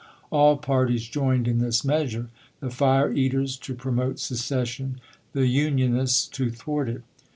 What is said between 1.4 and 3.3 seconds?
in this measure: the fire